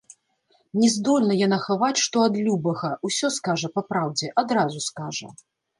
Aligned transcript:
Не 0.83 0.89
здольна 0.93 1.33
яна 1.41 1.59
хаваць 1.67 1.99
што 2.05 2.25
ад 2.31 2.41
любага, 2.49 2.93
усё 3.11 3.35
скажа 3.39 3.73
па 3.79 3.89
праўдзе, 3.93 4.27
адразу 4.47 4.79
скажа. 4.93 5.27